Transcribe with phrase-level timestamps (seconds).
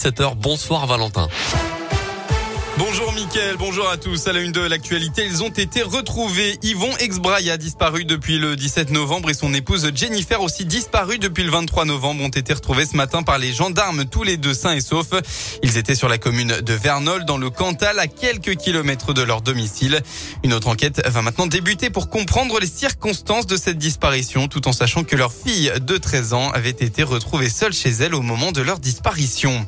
[0.00, 1.28] 7h, bonsoir Valentin.
[2.78, 4.28] Bonjour Mickaël, bonjour à tous.
[4.28, 6.60] À la une de l'actualité, ils ont été retrouvés.
[6.62, 11.42] Yvon Exbraille a disparu depuis le 17 novembre et son épouse Jennifer aussi disparue depuis
[11.42, 14.74] le 23 novembre ont été retrouvés ce matin par les gendarmes, tous les deux sains
[14.74, 15.12] et saufs.
[15.64, 19.42] Ils étaient sur la commune de Vernol dans le Cantal à quelques kilomètres de leur
[19.42, 20.00] domicile.
[20.44, 24.72] Une autre enquête va maintenant débuter pour comprendre les circonstances de cette disparition tout en
[24.72, 28.52] sachant que leur fille de 13 ans avait été retrouvée seule chez elle au moment
[28.52, 29.66] de leur disparition.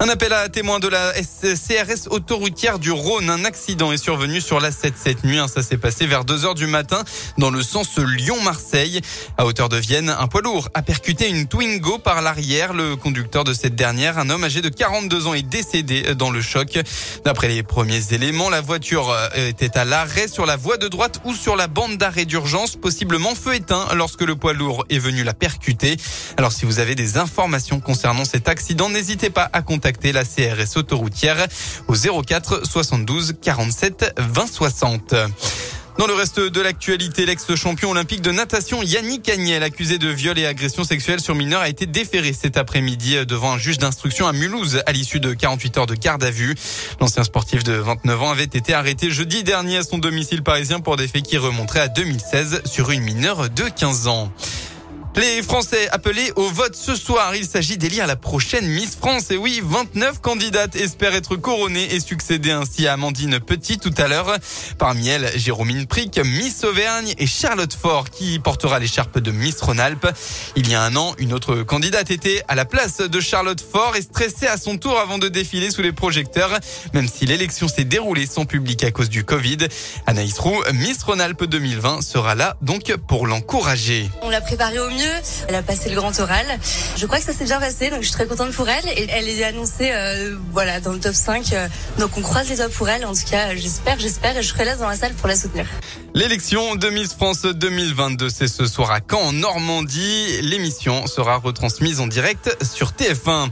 [0.00, 3.30] Un appel à témoins de la CRS autoroutière du Rhône.
[3.30, 5.40] Un accident est survenu sur la 7 cette nuit.
[5.52, 7.02] Ça s'est passé vers 2 heures du matin
[7.36, 9.00] dans le sens Lyon-Marseille.
[9.38, 12.74] À hauteur de Vienne, un poids lourd a percuté une Twingo par l'arrière.
[12.74, 16.42] Le conducteur de cette dernière, un homme âgé de 42 ans, est décédé dans le
[16.42, 16.78] choc.
[17.24, 21.20] D'après les premiers éléments, la voiture euh, était à l'arrêt sur la voie de droite
[21.24, 25.24] ou sur la bande d'arrêt d'urgence, possiblement feu éteint lorsque le poids lourd est venu
[25.24, 25.96] la percuter.
[26.36, 30.76] Alors si vous avez des informations concernant cet accident, n'hésitez pas à contacter la CRS
[30.76, 31.46] autoroutière
[31.88, 35.14] au 04 72 47 20 60.
[35.98, 40.46] Dans le reste de l'actualité, l'ex-champion olympique de natation Yannick Agnel, accusé de viol et
[40.46, 44.80] agression sexuelle sur mineur, a été déféré cet après-midi devant un juge d'instruction à Mulhouse
[44.86, 46.54] à l'issue de 48 heures de garde à vue.
[47.00, 50.96] L'ancien sportif de 29 ans avait été arrêté jeudi dernier à son domicile parisien pour
[50.96, 54.30] des faits qui remonteraient à 2016 sur une mineure de 15 ans.
[55.18, 59.32] Les Français appelés au vote ce soir, il s'agit d'élire la prochaine Miss France.
[59.32, 64.06] Et oui, 29 candidates espèrent être couronnées et succéder ainsi à Amandine Petit tout à
[64.06, 64.36] l'heure.
[64.78, 70.06] Parmi elles, Jérôme Prick, Miss Auvergne et Charlotte Fort qui portera l'écharpe de Miss Rhône-Alpes.
[70.54, 73.96] Il y a un an, une autre candidate était à la place de Charlotte Fort
[73.96, 76.60] et stressée à son tour avant de défiler sous les projecteurs.
[76.94, 79.66] Même si l'élection s'est déroulée sans public à cause du Covid,
[80.06, 84.08] Anaïs Roux, Miss Rhône-Alpes 2020 sera là donc pour l'encourager.
[84.22, 85.07] On l'a préparé au mieux.
[85.48, 86.46] Elle a passé le grand oral.
[86.96, 88.86] Je crois que ça s'est bien passé, donc je suis très contente pour elle.
[88.96, 91.52] Et elle est annoncée euh, voilà, dans le top 5.
[91.52, 93.04] Euh, donc on croise les doigts pour elle.
[93.04, 94.36] En tout cas, j'espère, j'espère.
[94.36, 95.66] Et je serai là dans la salle pour la soutenir.
[96.14, 100.40] L'élection de Miss France 2022, c'est ce soir à Caen, en Normandie.
[100.42, 103.50] L'émission sera retransmise en direct sur TF1.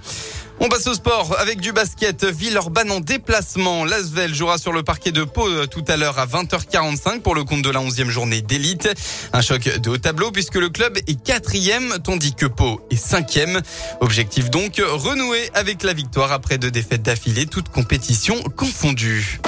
[0.58, 2.24] On passe au sport avec du basket.
[2.24, 3.84] Villeurbanne en déplacement.
[3.84, 7.44] L'Asvel jouera sur le parquet de Pau euh, tout à l'heure à 20h45 pour le
[7.44, 8.88] compte de la 11e journée d'élite.
[9.32, 13.60] Un choc de haut tableau puisque le club est quatrième tandis que Pau est cinquième.
[14.00, 19.40] Objectif donc renouer avec la victoire après deux défaites d'affilée, toutes compétitions confondues.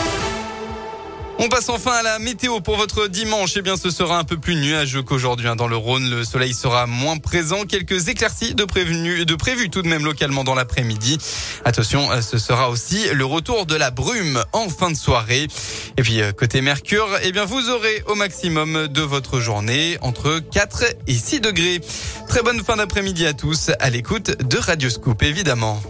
[1.40, 3.52] On passe enfin à la météo pour votre dimanche.
[3.56, 5.46] Eh bien, ce sera un peu plus nuageux qu'aujourd'hui.
[5.46, 5.54] Hein.
[5.54, 7.62] Dans le Rhône, le soleil sera moins présent.
[7.62, 11.18] Quelques éclaircies de prévu, de prévu tout de même localement dans l'après-midi.
[11.64, 15.46] Attention, euh, ce sera aussi le retour de la brume en fin de soirée.
[15.96, 20.40] Et puis, euh, côté Mercure, eh bien, vous aurez au maximum de votre journée entre
[20.40, 21.80] 4 et 6 degrés.
[22.28, 25.80] Très bonne fin d'après-midi à tous à l'écoute de Radio Scoop, évidemment.